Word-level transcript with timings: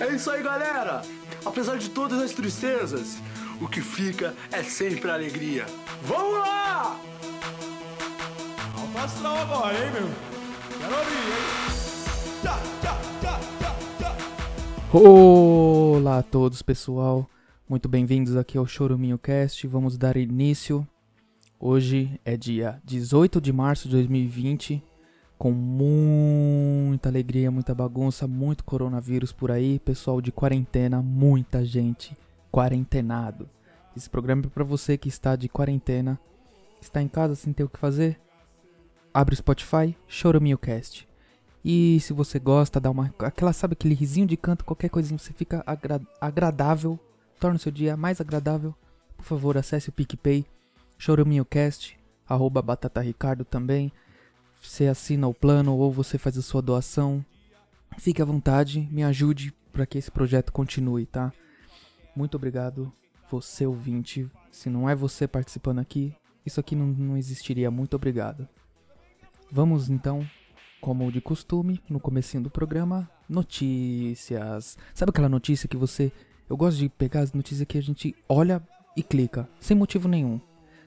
É 0.00 0.12
isso 0.12 0.28
aí, 0.28 0.42
galera! 0.42 1.02
Apesar 1.44 1.78
de 1.78 1.88
todas 1.88 2.20
as 2.20 2.32
tristezas, 2.32 3.16
o 3.60 3.68
que 3.68 3.80
fica 3.80 4.34
é 4.50 4.60
sempre 4.62 5.08
a 5.08 5.14
alegria. 5.14 5.66
Vamos 6.02 6.38
lá! 6.38 6.98
Alto 8.76 8.98
astral 8.98 9.36
agora, 9.38 9.74
hein, 9.74 9.92
meu? 9.92 10.08
Quero 10.80 10.98
ouvir, 10.98 11.14
hein? 11.14 11.64
Tchá, 12.42 12.58
tchá, 12.80 13.00
tchá, 13.20 13.40
tchá, 13.60 14.16
tchá. 14.90 14.98
Olá 14.98 16.18
a 16.18 16.22
todos, 16.24 16.60
pessoal. 16.60 17.30
Muito 17.68 17.88
bem-vindos 17.88 18.36
aqui 18.36 18.58
ao 18.58 18.66
Choruminho 18.66 19.16
Cast. 19.16 19.64
Vamos 19.68 19.96
dar 19.96 20.16
início. 20.16 20.86
Hoje 21.60 22.20
é 22.24 22.36
dia 22.36 22.80
18 22.84 23.40
de 23.40 23.52
março 23.52 23.88
de 23.88 23.94
2020, 23.94 24.82
com 25.38 25.50
muita 25.52 27.08
alegria, 27.08 27.50
muita 27.50 27.74
bagunça, 27.74 28.26
muito 28.26 28.64
coronavírus 28.64 29.32
por 29.32 29.50
aí, 29.50 29.78
pessoal 29.78 30.20
de 30.20 30.32
quarentena, 30.32 31.02
muita 31.02 31.64
gente 31.64 32.16
quarentenado. 32.50 33.48
Esse 33.96 34.08
programa 34.08 34.42
é 34.46 34.48
para 34.48 34.64
você 34.64 34.96
que 34.96 35.08
está 35.08 35.36
de 35.36 35.48
quarentena, 35.48 36.18
está 36.80 37.02
em 37.02 37.08
casa 37.08 37.34
sem 37.34 37.52
ter 37.52 37.64
o 37.64 37.68
que 37.68 37.78
fazer. 37.78 38.18
Abre 39.12 39.34
o 39.34 39.36
Spotify, 39.36 39.96
Choruminho 40.08 40.58
Cast. 40.58 41.06
E 41.64 41.98
se 42.00 42.12
você 42.12 42.38
gosta, 42.38 42.78
dá 42.78 42.90
uma. 42.90 43.14
Aquela, 43.20 43.52
sabe, 43.52 43.72
aquele 43.72 43.94
risinho 43.94 44.26
de 44.26 44.36
canto, 44.36 44.64
qualquer 44.64 44.90
coisinha, 44.90 45.18
você 45.18 45.32
fica 45.32 45.62
agra 45.66 46.00
agradável, 46.20 46.98
torna 47.40 47.56
o 47.56 47.58
seu 47.58 47.72
dia 47.72 47.96
mais 47.96 48.20
agradável. 48.20 48.74
Por 49.16 49.24
favor, 49.24 49.56
acesse 49.56 49.88
o 49.88 49.92
PicPay, 49.92 50.44
ChoruminhoCast, 50.98 51.98
arroba 52.28 52.60
Batata 52.60 53.00
Ricardo 53.00 53.44
também. 53.44 53.90
Você 54.64 54.86
assina 54.88 55.28
o 55.28 55.34
plano 55.34 55.76
ou 55.76 55.92
você 55.92 56.16
faz 56.16 56.38
a 56.38 56.42
sua 56.42 56.62
doação. 56.62 57.24
Fique 57.98 58.22
à 58.22 58.24
vontade, 58.24 58.88
me 58.90 59.04
ajude 59.04 59.52
para 59.70 59.84
que 59.86 59.98
esse 59.98 60.10
projeto 60.10 60.50
continue, 60.50 61.04
tá? 61.04 61.32
Muito 62.16 62.36
obrigado, 62.36 62.90
você 63.30 63.66
ouvinte. 63.66 64.26
Se 64.50 64.70
não 64.70 64.88
é 64.88 64.94
você 64.94 65.28
participando 65.28 65.80
aqui, 65.80 66.14
isso 66.46 66.58
aqui 66.58 66.74
não, 66.74 66.86
não 66.86 67.16
existiria. 67.16 67.70
Muito 67.70 67.94
obrigado. 67.94 68.48
Vamos 69.52 69.90
então 69.90 70.26
como 70.80 71.12
de 71.12 71.20
costume, 71.20 71.80
no 71.88 72.00
comecinho 72.00 72.42
do 72.42 72.50
programa, 72.50 73.08
notícias. 73.28 74.78
Sabe 74.94 75.10
aquela 75.10 75.28
notícia 75.28 75.68
que 75.68 75.76
você. 75.76 76.10
Eu 76.48 76.56
gosto 76.56 76.78
de 76.78 76.88
pegar 76.88 77.20
as 77.20 77.32
notícias 77.32 77.66
que 77.66 77.78
a 77.78 77.82
gente 77.82 78.16
olha 78.28 78.62
e 78.96 79.02
clica, 79.02 79.48
sem 79.60 79.76
motivo 79.76 80.08
nenhum. 80.08 80.40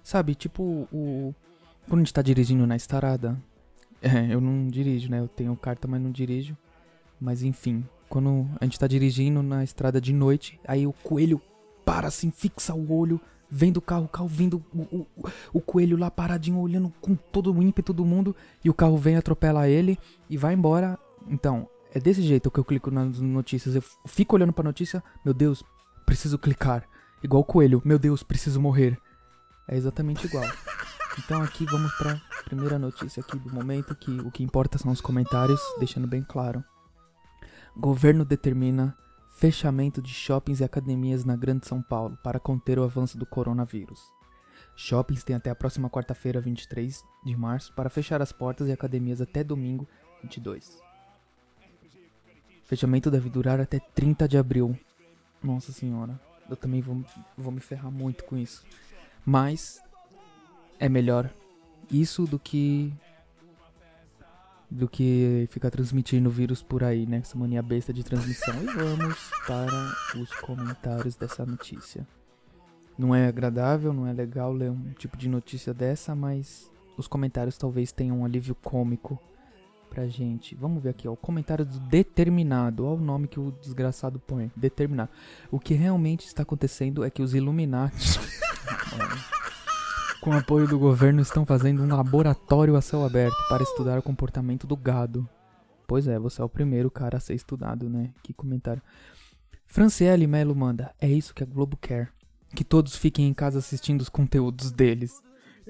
Sabe, 0.04 0.36
tipo 0.36 0.88
o. 0.92 1.34
Quando 1.88 2.02
a 2.02 2.04
gente 2.04 2.14
tá 2.14 2.22
dirigindo 2.22 2.66
na 2.66 2.76
estrada. 2.76 3.38
É, 4.02 4.34
eu 4.34 4.40
não 4.40 4.68
dirijo, 4.68 5.10
né? 5.10 5.20
Eu 5.20 5.28
tenho 5.28 5.56
carta, 5.56 5.88
mas 5.88 6.02
não 6.02 6.12
dirijo. 6.12 6.56
Mas 7.20 7.44
enfim, 7.44 7.84
quando 8.08 8.48
a 8.60 8.66
gente 8.66 8.80
tá 8.80 8.88
dirigindo 8.88 9.42
na 9.42 9.64
estrada 9.64 10.00
de 10.00 10.14
noite, 10.14 10.60
aí 10.68 10.86
o 10.86 10.94
coelho 10.94 11.42
para 11.84 12.08
assim, 12.08 12.30
fixa 12.32 12.74
o 12.74 12.92
olho, 12.94 13.20
vem 13.50 13.72
do 13.72 13.82
carro, 13.82 14.06
o 14.06 14.10
carro 14.10 14.28
vindo, 14.28 14.64
o, 14.74 14.82
o, 14.82 15.08
o 15.54 15.62
coelho 15.62 15.98
lá 15.98 16.12
paradinho, 16.12 16.60
olhando 16.60 16.94
com 17.02 17.16
todo 17.16 17.54
o 17.54 17.64
ímpeto 17.64 17.94
do 17.94 18.06
mundo, 18.06 18.36
e 18.64 18.70
o 18.70 18.74
carro 18.74 18.98
vem 18.98 19.16
atropela 19.16 19.68
ele 19.68 19.98
e 20.30 20.38
vai 20.38 20.54
embora. 20.54 21.00
Então, 21.28 21.68
é 21.94 22.00
desse 22.00 22.22
jeito 22.22 22.52
que 22.52 22.60
eu 22.60 22.66
clico 22.66 22.92
nas 22.92 23.20
notícias. 23.20 23.76
Eu 23.76 23.84
fico 24.06 24.36
olhando 24.36 24.54
pra 24.54 24.64
notícia, 24.64 25.04
meu 25.24 25.34
Deus, 25.34 25.64
preciso 26.06 26.38
clicar. 26.38 26.84
Igual 27.24 27.42
o 27.42 27.46
coelho, 27.46 27.82
meu 27.84 27.98
Deus, 27.98 28.22
preciso 28.22 28.62
morrer. 28.62 28.98
É 29.68 29.76
exatamente 29.76 30.26
igual. 30.28 30.46
Então 31.20 31.42
aqui 31.42 31.66
vamos 31.66 31.92
pra 31.96 32.22
primeira 32.46 32.78
notícia 32.78 33.22
aqui 33.22 33.38
do 33.38 33.54
momento, 33.54 33.96
que 33.96 34.12
o 34.20 34.32
que 34.32 34.44
importa 34.44 34.78
são 34.78 34.92
os 34.92 35.02
comentários, 35.02 35.60
deixando 35.80 36.08
bem 36.08 36.24
claro. 36.24 36.64
Governo 37.76 38.24
determina 38.24 38.96
fechamento 39.32 40.02
de 40.02 40.14
shoppings 40.14 40.60
e 40.60 40.64
academias 40.64 41.26
na 41.26 41.36
Grande 41.36 41.68
São 41.68 41.82
Paulo 41.82 42.18
para 42.24 42.40
conter 42.40 42.80
o 42.80 42.84
avanço 42.84 43.18
do 43.18 43.26
coronavírus. 43.26 44.00
Shoppings 44.76 45.24
têm 45.24 45.36
até 45.36 45.50
a 45.50 45.56
próxima 45.56 45.90
quarta-feira, 45.90 46.40
23 46.40 47.04
de 47.26 47.36
março, 47.36 47.74
para 47.74 47.90
fechar 47.90 48.22
as 48.22 48.32
portas 48.32 48.68
e 48.68 48.72
academias 48.72 49.22
até 49.22 49.44
domingo, 49.44 49.88
22. 50.22 50.80
Fechamento 52.64 53.10
deve 53.10 53.30
durar 53.30 53.60
até 53.60 53.80
30 53.80 54.28
de 54.28 54.38
abril. 54.38 54.78
Nossa 55.42 55.72
senhora, 55.72 56.20
eu 56.50 56.56
também 56.56 56.82
vou, 56.82 57.04
vou 57.38 57.52
me 57.52 57.60
ferrar 57.60 57.92
muito 57.92 58.24
com 58.24 58.38
isso. 58.38 58.64
Mas 59.26 59.82
é 60.80 60.90
melhor 60.90 61.30
isso 61.92 62.26
do 62.26 62.38
que 62.38 62.94
do 64.70 64.88
que 64.88 65.48
ficar 65.50 65.72
transmitindo 65.72 66.30
vírus 66.30 66.62
por 66.62 66.84
aí, 66.84 67.06
né? 67.06 67.18
Essa 67.18 67.38
mania 67.38 67.62
besta 67.62 67.94
de 67.94 68.04
transmissão. 68.04 68.54
E 68.62 68.66
vamos 68.66 69.32
para 69.46 70.20
os 70.20 70.30
comentários 70.42 71.16
dessa 71.16 71.46
notícia. 71.46 72.06
Não 72.98 73.16
é 73.16 73.28
agradável, 73.28 73.94
não 73.94 74.06
é 74.06 74.12
legal 74.12 74.52
ler 74.52 74.72
um 74.72 74.92
tipo 74.98 75.16
de 75.16 75.30
notícia 75.30 75.74
dessa, 75.74 76.14
mas 76.14 76.70
os 76.98 77.08
comentários 77.08 77.58
talvez 77.58 77.92
tenham 77.92 78.20
um 78.20 78.26
alívio 78.26 78.56
cômico 78.56 79.18
pra 79.90 80.08
gente. 80.08 80.56
Vamos 80.56 80.84
ver 80.84 80.90
aqui, 80.90 81.08
ó, 81.08 81.14
o 81.14 81.18
comentário 81.18 81.64
do 81.64 81.80
determinado. 81.80 82.86
Olha 82.86 83.00
o 83.00 83.04
nome 83.04 83.28
que 83.28 83.40
o 83.40 83.52
desgraçado 83.62 84.20
põe. 84.20 84.52
Determinado. 84.56 85.10
O 85.50 85.60
que 85.60 85.74
realmente 85.74 86.26
está 86.26 86.44
acontecendo 86.44 87.04
é 87.04 87.10
que 87.10 87.22
os 87.22 87.34
Illuminati, 87.34 88.20
com 90.28 90.34
apoio 90.34 90.68
do 90.68 90.78
governo, 90.78 91.22
estão 91.22 91.46
fazendo 91.46 91.82
um 91.82 91.88
laboratório 91.88 92.76
a 92.76 92.82
céu 92.82 93.06
aberto 93.06 93.38
para 93.48 93.64
estudar 93.64 93.98
o 93.98 94.04
comportamento 94.04 94.68
do 94.68 94.76
gado. 94.76 95.26
Pois 95.88 96.06
é, 96.06 96.20
você 96.20 96.42
é 96.42 96.44
o 96.44 96.50
primeiro 96.50 96.92
cara 96.92 97.16
a 97.16 97.20
ser 97.22 97.34
estudado, 97.34 97.90
né? 97.90 98.12
Que 98.22 98.34
comentário. 98.34 98.82
Franciele 99.66 100.28
Melo 100.28 100.54
manda: 100.54 100.94
É 101.00 101.08
isso 101.08 101.34
que 101.34 101.44
a 101.44 101.46
Globo 101.46 101.78
quer. 101.78 102.12
Que 102.54 102.66
todos 102.66 102.98
fiquem 102.98 103.26
em 103.26 103.34
casa 103.34 103.60
assistindo 103.60 104.02
os 104.02 104.10
conteúdos 104.10 104.70
deles. 104.70 105.14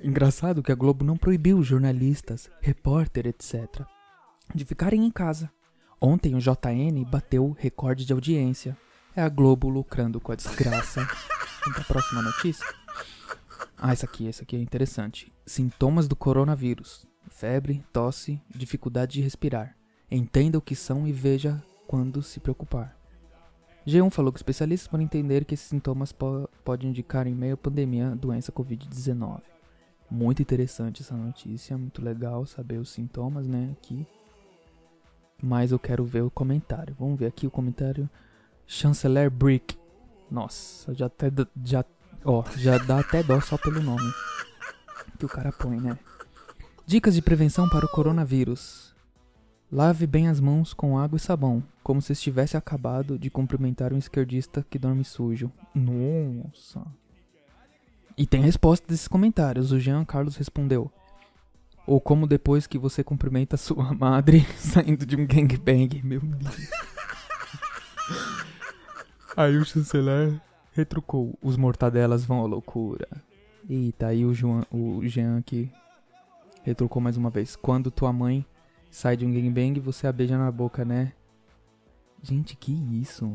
Engraçado 0.03 0.63
que 0.63 0.71
a 0.71 0.75
Globo 0.75 1.05
não 1.05 1.17
proibiu 1.17 1.61
jornalistas, 1.61 2.49
repórter, 2.59 3.27
etc. 3.27 3.85
de 4.55 4.65
ficarem 4.65 5.05
em 5.05 5.11
casa. 5.11 5.51
Ontem 6.01 6.33
o 6.33 6.39
JN 6.39 7.03
bateu 7.07 7.55
recorde 7.59 8.05
de 8.05 8.13
audiência. 8.13 8.75
É 9.15 9.21
a 9.21 9.29
Globo 9.29 9.69
lucrando 9.69 10.19
com 10.19 10.31
a 10.31 10.35
desgraça. 10.35 11.07
Vamos 11.63 11.75
pra 11.75 11.83
próxima 11.83 12.23
notícia? 12.23 12.65
Ah, 13.77 13.91
essa 13.91 14.05
aqui, 14.05 14.27
essa 14.27 14.43
aqui 14.43 14.55
é 14.55 14.59
interessante. 14.59 15.31
Sintomas 15.45 16.07
do 16.07 16.15
coronavírus: 16.15 17.05
febre, 17.29 17.83
tosse, 17.93 18.41
dificuldade 18.49 19.13
de 19.13 19.21
respirar. 19.21 19.75
Entenda 20.09 20.57
o 20.57 20.61
que 20.61 20.75
são 20.75 21.07
e 21.07 21.11
veja 21.11 21.61
quando 21.85 22.21
se 22.23 22.39
preocupar. 22.39 22.97
G1 23.85 24.09
falou 24.09 24.31
que 24.33 24.39
especialistas 24.39 24.87
podem 24.87 25.05
entender 25.05 25.45
que 25.45 25.53
esses 25.53 25.67
sintomas 25.67 26.11
po 26.11 26.49
podem 26.63 26.89
indicar 26.89 27.25
em 27.27 27.33
meio 27.35 27.53
à 27.53 27.57
pandemia 27.57 28.15
doença 28.15 28.51
Covid-19. 28.51 29.41
Muito 30.09 30.41
interessante 30.41 31.01
essa 31.01 31.15
notícia, 31.15 31.77
muito 31.77 32.01
legal 32.01 32.45
saber 32.45 32.77
os 32.79 32.89
sintomas, 32.89 33.47
né, 33.47 33.69
aqui. 33.77 34.05
Mas 35.41 35.71
eu 35.71 35.79
quero 35.79 36.03
ver 36.03 36.23
o 36.23 36.31
comentário. 36.31 36.95
Vamos 36.99 37.19
ver 37.19 37.27
aqui 37.27 37.45
o 37.45 37.51
comentário. 37.51 38.09
Chanceler 38.65 39.29
Brick. 39.29 39.77
Nossa, 40.31 40.93
já 40.93 41.05
até 41.05 41.29
d- 41.29 41.47
já, 41.63 41.85
ó, 42.23 42.43
já 42.55 42.77
dá 42.77 42.99
até 42.99 43.23
dó 43.23 43.39
só 43.41 43.57
pelo 43.57 43.81
nome 43.81 44.11
que 45.17 45.25
o 45.25 45.29
cara 45.29 45.51
põe, 45.51 45.79
né? 45.79 45.97
Dicas 46.85 47.15
de 47.15 47.21
prevenção 47.21 47.67
para 47.67 47.85
o 47.85 47.89
coronavírus. 47.89 48.95
Lave 49.69 50.07
bem 50.07 50.29
as 50.29 50.39
mãos 50.39 50.73
com 50.73 50.97
água 50.97 51.17
e 51.17 51.19
sabão, 51.19 51.61
como 51.83 52.01
se 52.01 52.13
estivesse 52.13 52.55
acabado 52.55 53.19
de 53.19 53.29
cumprimentar 53.29 53.91
um 53.91 53.97
esquerdista 53.97 54.65
que 54.69 54.79
dorme 54.79 55.03
sujo. 55.03 55.51
Nossa. 55.75 56.85
E 58.17 58.25
tem 58.25 58.41
resposta 58.41 58.87
desses 58.87 59.07
comentários. 59.07 59.73
O 59.73 59.79
Jean 59.79 60.05
Carlos 60.05 60.37
respondeu: 60.37 60.89
Ou 61.85 61.99
como 61.99 62.25
depois 62.25 62.65
que 62.65 62.77
você 62.77 63.03
cumprimenta 63.03 63.57
sua 63.57 63.91
madre 63.93 64.47
saindo 64.57 65.05
de 65.05 65.17
um 65.17 65.27
gangbang. 65.27 66.01
Meu 66.03 66.21
Deus. 66.21 66.69
Aí 69.35 69.57
o 69.57 69.65
chanceler 69.65 70.41
retrucou: 70.77 71.37
Os 71.41 71.57
mortadelas 71.57 72.23
vão 72.23 72.41
à 72.41 72.45
loucura. 72.45 73.07
Eita, 73.69 74.07
aí 74.07 74.23
o, 74.23 74.33
João, 74.33 74.63
o 74.71 75.05
Jean 75.05 75.39
aqui 75.39 75.71
retrucou 76.63 77.01
mais 77.01 77.17
uma 77.17 77.29
vez: 77.29 77.55
Quando 77.55 77.91
tua 77.91 78.13
mãe 78.13 78.45
sai 78.89 79.17
de 79.17 79.25
um 79.25 79.33
gangbang, 79.33 79.79
você 79.79 80.07
a 80.07 80.11
beija 80.11 80.37
na 80.37 80.51
boca, 80.51 80.85
né? 80.85 81.13
Gente, 82.21 82.55
que 82.55 82.71
isso? 83.01 83.25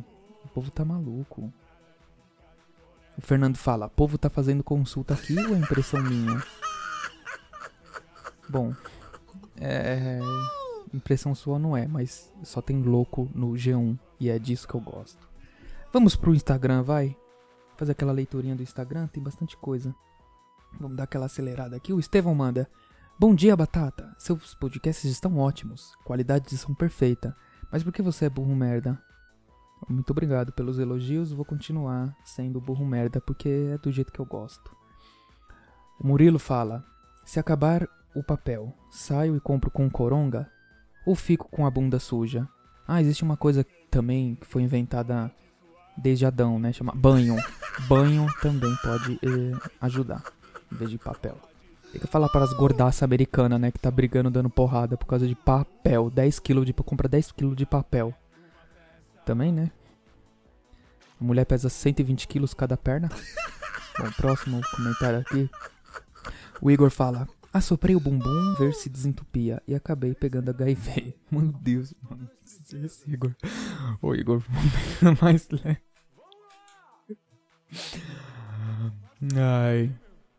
O 0.44 0.48
povo 0.48 0.70
tá 0.70 0.84
maluco. 0.84 1.52
O 3.18 3.20
Fernando 3.20 3.56
fala: 3.56 3.88
povo 3.88 4.16
tá 4.16 4.30
fazendo 4.30 4.62
consulta 4.62 5.14
aqui 5.14 5.36
ou 5.38 5.54
é 5.54 5.58
impressão 5.58 6.02
minha? 6.02 6.42
Bom, 8.48 8.74
é. 9.60 10.18
Impressão 10.94 11.34
sua 11.34 11.58
não 11.58 11.74
é, 11.74 11.86
mas 11.88 12.30
só 12.42 12.60
tem 12.60 12.82
louco 12.82 13.30
no 13.34 13.52
G1 13.52 13.98
e 14.20 14.28
é 14.28 14.38
disso 14.38 14.68
que 14.68 14.74
eu 14.74 14.80
gosto. 14.80 15.26
Vamos 15.90 16.14
pro 16.14 16.34
Instagram, 16.34 16.82
vai? 16.82 17.16
Fazer 17.76 17.92
aquela 17.92 18.12
leiturinha 18.12 18.54
do 18.54 18.62
Instagram, 18.62 19.06
tem 19.08 19.22
bastante 19.22 19.56
coisa. 19.56 19.94
Vamos 20.80 20.96
dar 20.96 21.04
aquela 21.04 21.26
acelerada 21.26 21.76
aqui. 21.76 21.92
O 21.92 22.00
Estevão 22.00 22.34
manda: 22.34 22.68
Bom 23.18 23.34
dia, 23.34 23.56
Batata. 23.56 24.14
Seus 24.18 24.54
podcasts 24.54 25.10
estão 25.10 25.38
ótimos. 25.38 25.94
Qualidade 26.04 26.48
de 26.48 26.56
som 26.56 26.74
perfeita. 26.74 27.36
Mas 27.70 27.82
por 27.82 27.92
que 27.92 28.02
você 28.02 28.26
é 28.26 28.30
burro 28.30 28.54
merda? 28.54 29.00
Muito 29.88 30.10
obrigado 30.10 30.52
pelos 30.52 30.78
elogios. 30.78 31.32
Vou 31.32 31.44
continuar 31.44 32.16
sendo 32.24 32.60
burro 32.60 32.84
merda 32.84 33.20
porque 33.20 33.48
é 33.74 33.78
do 33.78 33.90
jeito 33.90 34.12
que 34.12 34.20
eu 34.20 34.26
gosto. 34.26 34.74
O 36.00 36.06
Murilo 36.06 36.38
fala: 36.38 36.84
Se 37.24 37.38
acabar 37.38 37.88
o 38.14 38.22
papel, 38.22 38.72
saio 38.90 39.36
e 39.36 39.40
compro 39.40 39.70
com 39.70 39.88
coronga 39.90 40.50
ou 41.06 41.14
fico 41.14 41.48
com 41.48 41.66
a 41.66 41.70
bunda 41.70 41.98
suja? 41.98 42.48
Ah, 42.86 43.00
existe 43.00 43.22
uma 43.22 43.36
coisa 43.36 43.64
também 43.90 44.34
que 44.34 44.46
foi 44.46 44.62
inventada 44.62 45.32
desde 45.96 46.26
Adão, 46.26 46.58
né? 46.58 46.72
Chama 46.72 46.92
banho. 46.94 47.36
Banho 47.88 48.26
também 48.40 48.74
pode 48.82 49.18
eh, 49.22 49.70
ajudar, 49.80 50.22
em 50.70 50.76
vez 50.76 50.90
de 50.90 50.98
papel. 50.98 51.38
Tem 51.92 52.00
que 52.00 52.06
falar 52.06 52.28
para 52.30 52.44
as 52.44 52.52
gordaças 52.54 53.02
americanas, 53.02 53.60
né? 53.60 53.70
Que 53.70 53.78
tá 53.78 53.90
brigando 53.90 54.30
dando 54.30 54.48
porrada 54.48 54.96
por 54.96 55.06
causa 55.06 55.26
de 55.26 55.34
papel. 55.34 56.10
10kg 56.10 56.64
de. 56.64 56.72
Compra 56.72 57.08
10kg 57.08 57.54
de 57.54 57.66
papel. 57.66 58.14
Também, 59.26 59.52
né? 59.52 59.70
A 61.20 61.24
mulher 61.24 61.44
pesa 61.44 61.68
120 61.68 62.26
quilos 62.26 62.54
cada 62.54 62.76
perna. 62.76 63.10
Bom, 63.98 64.10
próximo 64.12 64.60
comentário 64.74 65.20
aqui. 65.20 65.50
O 66.62 66.70
Igor 66.70 66.90
fala: 66.90 67.28
Assoprei 67.52 67.94
o 67.94 68.00
bumbum, 68.00 68.54
ver 68.58 68.72
se 68.72 68.88
desentupia. 68.88 69.62
E 69.68 69.74
acabei 69.74 70.14
pegando 70.14 70.50
HIV. 70.50 71.14
Meu 71.30 71.52
Deus, 71.52 71.94
mano. 72.00 72.28
Esse 72.44 73.10
Igor. 73.10 73.34
Ô, 74.00 74.14
Igor, 74.14 74.42
mais 75.20 75.48
leve. 75.50 75.78
Ai. 79.36 79.92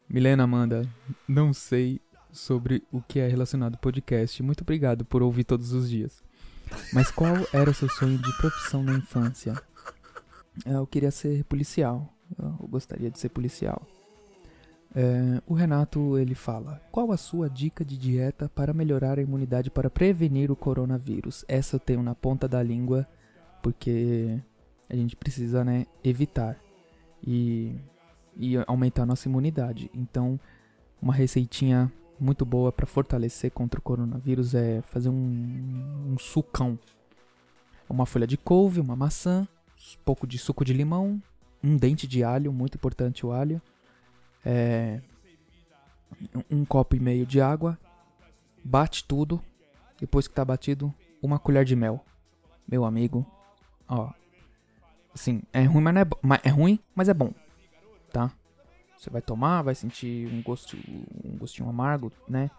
Milena 0.10 0.44
Amanda, 0.44 0.88
não 1.27 1.54
sei 1.54 2.00
sobre 2.31 2.83
o 2.92 3.01
que 3.01 3.19
é 3.19 3.27
relacionado 3.27 3.75
ao 3.75 3.80
podcast. 3.80 4.42
Muito 4.42 4.62
obrigado 4.62 5.06
por 5.06 5.21
ouvir 5.21 5.44
todos 5.44 5.71
os 5.71 5.89
dias. 5.89 6.24
Mas 6.92 7.12
qual 7.12 7.36
era 7.54 7.69
o 7.69 7.74
seu 7.74 7.89
sonho 7.89 8.18
de 8.18 8.38
profissão 8.38 8.83
na 8.83 8.94
infância? 8.94 9.54
Eu 10.66 10.86
queria 10.88 11.12
ser 11.12 11.44
policial. 11.45 12.12
Eu 12.38 12.68
gostaria 12.68 13.09
de 13.09 13.19
ser 13.19 13.30
policial. 13.30 13.88
É, 14.95 15.42
o 15.48 15.54
Renato 15.54 16.18
ele 16.18 16.36
fala: 16.36 16.81
Qual 16.92 17.12
a 17.12 17.18
sua 17.18 17.50
dica 17.50 17.84
de 17.84 17.98
dieta 17.98 18.50
para 18.50 18.74
melhorar 18.74 19.18
a 19.18 19.22
imunidade 19.22 19.72
para 19.72 19.90
prevenir 19.90 20.51
o 20.51 20.56
coronavírus? 20.56 21.44
Essa 21.48 21.78
eu 21.78 21.80
tenho 21.80 22.04
na 22.04 22.13
ponta 22.13 22.48
da 22.48 22.62
língua 22.62 23.07
porque 23.62 24.40
a 24.90 24.95
gente 24.95 25.16
precisa 25.16 25.63
né, 25.63 25.86
evitar 26.04 26.60
e, 27.25 27.75
e 28.36 28.56
aumentar 28.68 29.04
a 29.04 29.06
nossa 29.06 29.28
imunidade. 29.28 29.90
Então, 29.95 30.40
uma 31.01 31.13
receitinha 31.13 31.92
muito 32.19 32.45
boa 32.45 32.72
para 32.72 32.86
fortalecer 32.86 33.51
contra 33.51 33.80
o 33.80 33.84
coronavírus 33.84 34.54
é 34.54 34.81
fazer 34.84 35.10
um, 35.10 36.12
um 36.12 36.18
sucão. 36.19 36.78
Uma 37.90 38.06
folha 38.06 38.28
de 38.28 38.38
couve, 38.38 38.80
uma 38.80 38.95
maçã, 38.95 39.48
um 39.78 40.04
pouco 40.04 40.28
de 40.28 40.38
suco 40.38 40.63
de 40.63 40.74
limão, 40.74 41.22
um 41.63 41.75
dente 41.78 42.06
de 42.07 42.24
alho, 42.24 42.51
muito 42.51 42.75
importante 42.75 43.25
o 43.25 43.31
alho, 43.31 43.62
é, 44.45 45.01
um 46.50 46.66
copo 46.66 46.95
e 46.95 47.00
meio 47.00 47.25
de 47.25 47.42
água, 47.42 47.78
bate 48.63 49.04
tudo, 49.06 49.42
depois 50.00 50.28
que 50.28 50.34
tá 50.34 50.44
batido, 50.44 50.94
uma 51.22 51.40
colher 51.40 51.66
de 51.66 51.75
mel. 51.75 52.04
Meu 52.68 52.86
amigo, 52.86 53.25
ó, 53.88 54.12
assim, 55.13 55.42
é 55.51 55.63
ruim, 55.63 55.81
mas 55.81 55.94
não 55.94 56.01
é, 56.01 56.42
é 56.44 56.50
ruim, 56.50 56.80
mas 56.95 57.10
é 57.10 57.13
bom, 57.13 57.34
tá? 58.12 58.31
Você 58.98 59.10
vai 59.10 59.22
tomar, 59.22 59.62
vai 59.63 59.75
sentir 59.75 60.28
um 60.34 60.42
gosto, 60.42 60.78
um 61.24 61.38
gostinho 61.38 61.68
amargo, 61.68 62.12
né? 62.28 62.50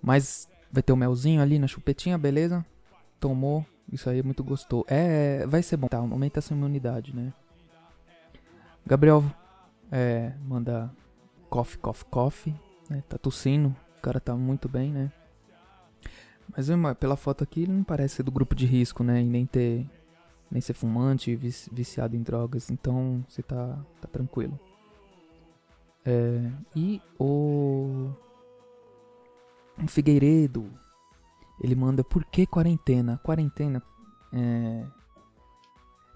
Mas 0.00 0.48
vai 0.70 0.82
ter 0.82 0.92
o 0.92 0.96
melzinho 0.96 1.42
ali 1.42 1.58
na 1.58 1.66
chupetinha, 1.66 2.16
beleza? 2.16 2.64
Tomou, 3.18 3.66
isso 3.92 4.08
aí 4.08 4.20
é 4.20 4.22
muito 4.22 4.44
gostoso. 4.44 4.84
É, 4.86 5.44
vai 5.46 5.62
ser 5.62 5.76
bom, 5.76 5.88
tá? 5.88 5.98
Aumenta 5.98 6.38
a 6.38 6.42
sua 6.42 6.56
imunidade, 6.56 7.14
né? 7.14 7.32
Gabriel 8.86 9.24
é, 9.90 10.32
manda 10.44 10.90
coffee, 11.48 11.78
coffee, 11.78 12.10
coffee, 12.10 12.54
né? 12.88 13.02
Tá 13.08 13.18
tossindo, 13.18 13.74
o 13.98 14.00
cara 14.00 14.20
tá 14.20 14.34
muito 14.36 14.68
bem, 14.68 14.92
né? 14.92 15.12
Mas 16.56 16.68
pela 16.98 17.16
foto 17.16 17.44
aqui 17.44 17.62
ele 17.62 17.72
não 17.72 17.84
parece 17.84 18.16
ser 18.16 18.22
do 18.22 18.32
grupo 18.32 18.54
de 18.54 18.66
risco, 18.66 19.04
né? 19.04 19.22
E 19.22 19.24
nem 19.24 19.46
ter 19.46 19.88
nem 20.50 20.60
ser 20.60 20.74
fumante, 20.74 21.36
viciado 21.36 22.16
em 22.16 22.22
drogas, 22.22 22.70
então 22.70 23.24
você 23.28 23.40
tá, 23.40 23.78
tá 24.00 24.08
tranquilo. 24.08 24.58
É, 26.04 26.50
e 26.74 27.00
o 27.18 28.10
Figueiredo, 29.86 30.68
ele 31.62 31.76
manda 31.76 32.02
por 32.02 32.24
que 32.24 32.46
quarentena? 32.46 33.20
Quarentena 33.22 33.80
é 34.32 34.84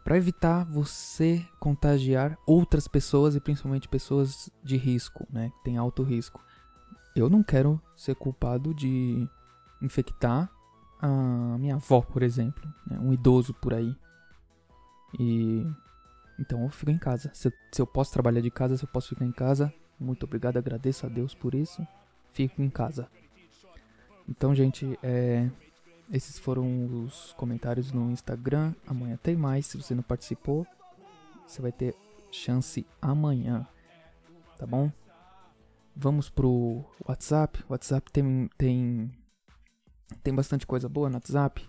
para 0.04 0.18
evitar 0.18 0.64
você 0.64 1.42
contagiar 1.58 2.38
outras 2.46 2.86
pessoas 2.86 3.34
e 3.34 3.40
principalmente 3.40 3.88
pessoas 3.88 4.50
de 4.62 4.76
risco, 4.76 5.26
né, 5.32 5.50
que 5.56 5.64
tem 5.64 5.78
alto 5.78 6.02
risco. 6.02 6.44
Eu 7.16 7.30
não 7.30 7.42
quero 7.42 7.80
ser 7.96 8.14
culpado 8.14 8.74
de 8.74 9.26
infectar 9.80 10.50
a 11.00 11.56
minha 11.58 11.76
avó, 11.76 12.02
por 12.02 12.22
exemplo, 12.22 12.62
né, 12.86 12.98
um 13.00 13.12
idoso 13.14 13.54
por 13.54 13.72
aí. 13.72 13.96
E 15.18 15.66
então 16.38 16.62
eu 16.64 16.68
fico 16.68 16.90
em 16.90 16.98
casa. 16.98 17.30
Se, 17.32 17.50
se, 17.72 17.80
eu 17.80 17.86
posso 17.86 18.12
trabalhar 18.12 18.42
de 18.42 18.50
casa, 18.50 18.76
se 18.76 18.84
eu 18.84 18.88
posso 18.88 19.08
ficar 19.08 19.24
em 19.24 19.32
casa, 19.32 19.72
muito 19.98 20.24
obrigado, 20.24 20.58
agradeço 20.58 21.06
a 21.06 21.08
Deus 21.08 21.34
por 21.34 21.54
isso. 21.54 21.86
Fico 22.32 22.60
em 22.60 22.68
casa. 22.68 23.08
Então, 24.28 24.54
gente, 24.54 24.98
é, 25.02 25.48
esses 26.10 26.38
foram 26.38 27.04
os 27.04 27.32
comentários 27.34 27.92
no 27.92 28.10
Instagram. 28.10 28.74
Amanhã 28.86 29.18
tem 29.22 29.36
mais. 29.36 29.66
Se 29.66 29.76
você 29.76 29.94
não 29.94 30.02
participou, 30.02 30.66
você 31.46 31.62
vai 31.62 31.72
ter 31.72 31.94
chance 32.30 32.86
amanhã. 33.00 33.66
Tá 34.58 34.66
bom? 34.66 34.90
Vamos 35.96 36.28
pro 36.28 36.84
WhatsApp. 37.06 37.62
O 37.68 37.72
WhatsApp 37.72 38.10
tem, 38.12 38.50
tem, 38.58 39.10
tem 40.22 40.34
bastante 40.34 40.66
coisa 40.66 40.88
boa 40.88 41.08
no 41.08 41.16
WhatsApp 41.16 41.66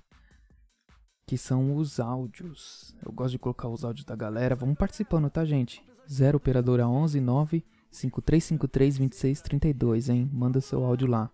que 1.28 1.38
são 1.38 1.76
os 1.76 2.00
áudios. 2.00 2.96
Eu 3.04 3.12
gosto 3.12 3.32
de 3.32 3.40
colocar 3.40 3.68
os 3.68 3.84
áudios 3.84 4.06
da 4.06 4.16
galera. 4.16 4.56
Vamos 4.56 4.78
participando, 4.78 5.30
tá, 5.30 5.44
gente? 5.44 5.84
0 6.12 6.38
operadora 6.38 6.88
11 6.88 7.20
9 7.20 7.66
5353 7.90 8.98
2632, 8.98 10.10
hein? 10.10 10.30
Manda 10.32 10.62
seu 10.62 10.84
áudio 10.84 11.08
lá. 11.08 11.32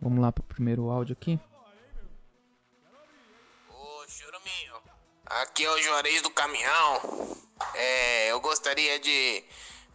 Vamos 0.00 0.20
lá 0.20 0.32
pro 0.32 0.44
primeiro 0.44 0.88
áudio 0.88 1.12
aqui. 1.12 1.38
Churuminho. 4.08 4.74
Aqui 5.26 5.64
é 5.64 5.70
o 5.70 5.82
Juarez 5.82 6.22
do 6.22 6.30
caminhão. 6.30 7.36
É, 7.74 8.30
eu 8.30 8.40
gostaria 8.40 8.98
de 9.00 9.44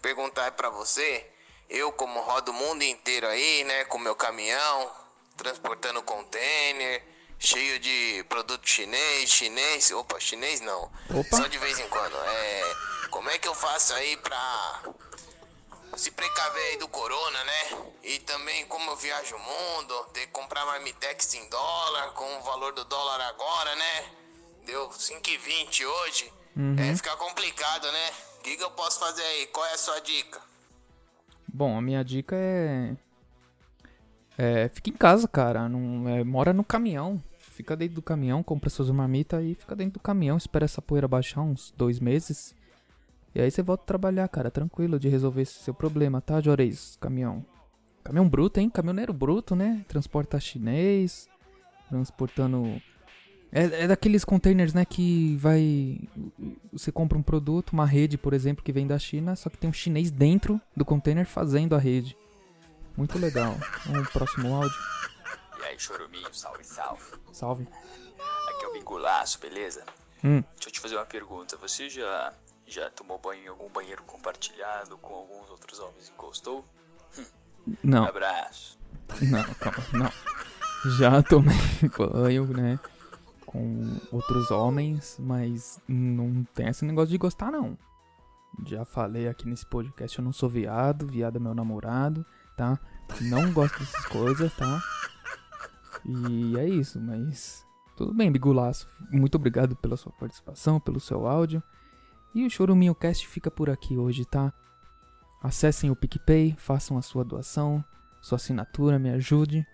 perguntar 0.01 0.51
para 0.51 0.69
você. 0.69 1.25
Eu, 1.69 1.91
como 1.93 2.19
rodo 2.19 2.51
o 2.51 2.53
mundo 2.53 2.83
inteiro 2.83 3.27
aí, 3.27 3.63
né, 3.63 3.85
com 3.85 3.97
meu 3.97 4.15
caminhão, 4.15 4.91
transportando 5.37 6.03
container, 6.03 7.01
cheio 7.39 7.79
de 7.79 8.25
produto 8.27 8.67
chinês, 8.67 9.29
chinês, 9.29 9.89
opa, 9.91 10.19
chinês 10.19 10.59
não, 10.59 10.91
opa. 11.09 11.37
só 11.37 11.47
de 11.47 11.57
vez 11.57 11.79
em 11.79 11.87
quando. 11.87 12.17
É, 12.17 12.75
como 13.09 13.29
é 13.29 13.37
que 13.39 13.47
eu 13.47 13.55
faço 13.55 13.93
aí 13.93 14.17
pra 14.17 14.83
se 16.01 16.09
precaver 16.09 16.63
aí 16.71 16.77
do 16.79 16.87
corona, 16.87 17.43
né? 17.43 17.93
E 18.03 18.17
também 18.21 18.65
como 18.65 18.89
eu 18.89 18.95
viajo 18.95 19.35
o 19.35 19.39
mundo, 19.39 19.93
ter 20.11 20.21
que 20.21 20.31
comprar 20.31 20.65
marmitex 20.65 21.35
em 21.35 21.47
dólar, 21.47 22.13
com 22.13 22.25
o 22.39 22.41
valor 22.41 22.73
do 22.73 22.83
dólar 22.85 23.21
agora, 23.21 23.75
né? 23.75 24.09
Deu 24.65 24.89
5,20 24.89 25.85
hoje. 25.85 26.33
Uhum. 26.55 26.75
É, 26.79 26.95
fica 26.95 27.15
complicado, 27.17 27.83
né? 27.91 28.09
O 28.39 28.41
que, 28.41 28.57
que 28.57 28.63
eu 28.63 28.71
posso 28.71 28.99
fazer 28.99 29.21
aí? 29.21 29.45
Qual 29.53 29.63
é 29.63 29.73
a 29.73 29.77
sua 29.77 29.99
dica? 29.99 30.41
Bom, 31.47 31.77
a 31.77 31.81
minha 31.81 32.03
dica 32.03 32.35
é. 32.35 32.95
É, 34.39 34.69
fica 34.69 34.89
em 34.89 34.93
casa, 34.93 35.27
cara. 35.27 35.69
Não, 35.69 36.09
é, 36.09 36.23
mora 36.23 36.51
no 36.51 36.63
caminhão. 36.63 37.21
Fica 37.37 37.75
dentro 37.75 37.93
do 37.95 38.01
caminhão, 38.01 38.41
compra 38.41 38.71
suas 38.71 38.89
marmitas 38.89 39.43
e 39.43 39.53
fica 39.53 39.75
dentro 39.75 39.93
do 39.93 39.99
caminhão. 39.99 40.35
Espera 40.35 40.65
essa 40.65 40.81
poeira 40.81 41.07
baixar 41.07 41.41
uns 41.41 41.71
dois 41.77 41.99
meses. 41.99 42.55
E 43.33 43.41
aí 43.41 43.49
você 43.49 43.61
volta 43.61 43.83
a 43.83 43.87
trabalhar, 43.87 44.27
cara, 44.27 44.51
tranquilo 44.51 44.99
de 44.99 45.07
resolver 45.07 45.41
esse 45.41 45.53
seu 45.53 45.73
problema, 45.73 46.19
tá, 46.19 46.41
Juarez? 46.41 46.97
Caminhão. 46.99 47.45
Caminhão 48.03 48.27
bruto, 48.27 48.59
hein? 48.59 48.69
Caminhoneiro 48.69 49.13
bruto, 49.13 49.55
né? 49.55 49.85
Transporta 49.87 50.39
chinês, 50.39 51.29
transportando. 51.89 52.81
É, 53.51 53.83
é 53.83 53.87
daqueles 53.87 54.23
containers, 54.25 54.73
né, 54.73 54.85
que 54.85 55.35
vai. 55.37 55.99
Você 56.71 56.91
compra 56.91 57.17
um 57.17 57.23
produto, 57.23 57.71
uma 57.71 57.85
rede, 57.85 58.17
por 58.17 58.33
exemplo, 58.33 58.63
que 58.63 58.71
vem 58.71 58.87
da 58.87 58.97
China, 58.97 59.35
só 59.35 59.49
que 59.49 59.57
tem 59.57 59.69
um 59.69 59.73
chinês 59.73 60.09
dentro 60.09 60.59
do 60.75 60.85
container 60.85 61.25
fazendo 61.25 61.75
a 61.75 61.79
rede. 61.79 62.17
Muito 62.97 63.17
legal. 63.17 63.57
Vamos 63.85 64.09
pro 64.09 64.19
próximo 64.19 64.53
áudio. 64.53 64.77
E 65.59 65.63
aí, 65.65 65.79
choruminho, 65.79 66.33
salve, 66.33 66.63
salve. 66.63 67.03
Salve. 67.31 67.67
Aqui 68.49 68.65
é 68.65 68.67
o 68.67 68.73
Bigulaço, 68.73 69.39
beleza? 69.39 69.83
Hum. 70.23 70.43
Deixa 70.55 70.69
eu 70.69 70.71
te 70.71 70.79
fazer 70.79 70.95
uma 70.95 71.05
pergunta. 71.05 71.57
Você 71.57 71.89
já, 71.89 72.33
já 72.71 72.89
tomou 72.89 73.19
banho 73.19 73.43
em 73.43 73.47
algum 73.47 73.69
banheiro 73.69 74.03
compartilhado 74.03 74.97
com 74.97 75.13
alguns 75.13 75.49
outros 75.49 75.79
homens 75.79 76.07
e 76.07 76.11
encostou? 76.11 76.65
Não. 77.83 78.05
Abraço. 78.05 78.79
Não, 79.21 79.43
calma, 79.55 79.83
não. 79.93 80.91
Já 80.97 81.21
tomei 81.21 81.55
banho, 81.97 82.47
né? 82.47 82.79
com 83.51 83.97
outros 84.11 84.49
homens, 84.49 85.17
mas 85.19 85.79
não 85.87 86.45
tem 86.53 86.69
esse 86.69 86.85
negócio 86.85 87.09
de 87.09 87.17
gostar 87.17 87.51
não. 87.51 87.77
Já 88.65 88.85
falei 88.85 89.27
aqui 89.27 89.47
nesse 89.47 89.65
podcast, 89.65 90.17
eu 90.17 90.23
não 90.23 90.31
sou 90.31 90.49
viado, 90.49 91.05
viado 91.05 91.35
é 91.35 91.39
meu 91.39 91.53
namorado, 91.53 92.25
tá? 92.55 92.79
Não 93.19 93.51
gosto 93.51 93.77
dessas 93.79 94.05
coisas, 94.05 94.53
tá? 94.55 94.81
E 96.05 96.57
é 96.57 96.67
isso, 96.67 96.99
mas 96.99 97.65
tudo 97.97 98.13
bem, 98.13 98.31
Bigulaço. 98.31 98.87
Muito 99.11 99.35
obrigado 99.35 99.75
pela 99.75 99.97
sua 99.97 100.11
participação, 100.13 100.79
pelo 100.79 100.99
seu 100.99 101.27
áudio. 101.27 101.61
E 102.33 102.45
o 102.45 102.49
Choruminho 102.49 102.95
Cast 102.95 103.27
fica 103.27 103.51
por 103.51 103.69
aqui 103.69 103.97
hoje, 103.97 104.25
tá? 104.25 104.53
Acessem 105.41 105.89
o 105.89 105.95
PicPay, 105.95 106.55
façam 106.57 106.97
a 106.97 107.01
sua 107.01 107.23
doação, 107.23 107.83
sua 108.21 108.37
assinatura, 108.37 108.99
me 108.99 109.09
ajude. 109.09 109.65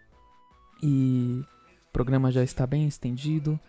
E 0.81 1.43
o 1.89 1.91
programa 1.91 2.31
já 2.31 2.43
está 2.43 2.65
bem 2.65 2.87
estendido. 2.87 3.59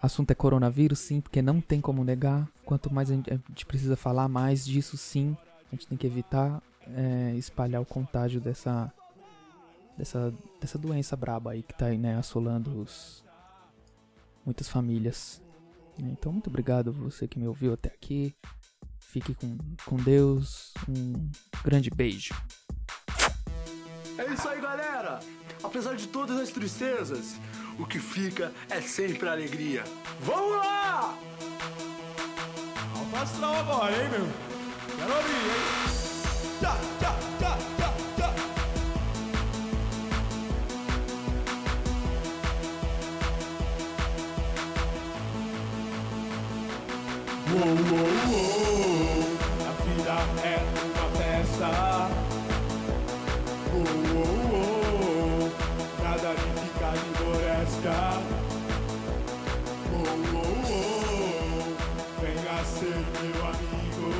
Assunto 0.00 0.32
é 0.32 0.34
coronavírus, 0.34 0.98
sim, 0.98 1.20
porque 1.20 1.40
não 1.40 1.60
tem 1.60 1.80
como 1.80 2.02
negar. 2.02 2.48
Quanto 2.64 2.92
mais 2.92 3.10
a 3.10 3.14
gente, 3.14 3.66
precisa 3.66 3.96
falar 3.96 4.28
mais 4.28 4.64
disso, 4.64 4.96
sim. 4.96 5.36
A 5.68 5.74
gente 5.74 5.86
tem 5.86 5.96
que 5.96 6.06
evitar 6.06 6.60
é, 6.88 7.34
espalhar 7.36 7.80
o 7.80 7.86
contágio 7.86 8.40
dessa, 8.40 8.92
dessa, 9.96 10.34
dessa 10.60 10.78
doença 10.78 11.16
braba 11.16 11.52
aí 11.52 11.62
que 11.62 11.74
tá 11.74 11.86
aí, 11.86 11.98
né, 11.98 12.16
assolando 12.16 12.80
os, 12.80 13.24
muitas 14.44 14.68
famílias. 14.68 15.40
Então, 15.98 16.32
muito 16.32 16.48
obrigado 16.48 16.92
você 16.92 17.28
que 17.28 17.38
me 17.38 17.46
ouviu 17.46 17.72
até 17.72 17.88
aqui. 17.88 18.34
Fique 18.98 19.34
com, 19.34 19.56
com 19.84 19.96
Deus. 19.96 20.72
Um 20.88 21.30
grande 21.64 21.90
beijo. 21.90 22.34
É 24.18 24.32
isso 24.32 24.48
aí, 24.48 24.60
galera! 24.60 25.20
Apesar 25.62 25.94
de 25.94 26.08
todas 26.08 26.38
as 26.38 26.50
tristezas, 26.50 27.36
o 27.78 27.86
que 27.86 27.98
fica 27.98 28.52
é 28.68 28.80
sempre 28.80 29.28
a 29.28 29.32
alegria. 29.32 29.84
Vamos 30.20 30.56
lá! 30.56 31.18
Astral 33.22 33.54
agora, 33.54 33.92
hein, 33.92 34.08
meu? 34.08 34.26
Quero 34.96 35.14
ouvir, 35.14 35.30
hein? 35.30 36.58
Tchá, 36.60 36.76
tchá, 36.98 37.31
Uou. 47.64 47.68
A 49.68 49.72
vida 49.84 50.16
é 50.42 50.58
uma 50.82 51.06
festa. 51.16 51.70
Uou, 53.72 53.86
uou, 54.16 54.32
uou. 54.52 55.52
Nada 56.02 56.30
de 56.34 56.46
ficar 56.60 56.94
de 56.94 57.08
floresta. 57.18 57.96
Uou, 59.92 60.18
uou, 60.34 60.52
uou. 60.72 61.76
Venha 62.20 62.58
ser 62.64 62.98
meu 63.22 63.40
amigo. 63.46 64.10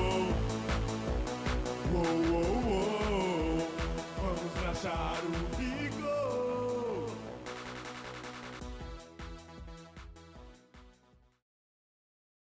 Uou, 1.92 2.06
uou, 2.32 2.51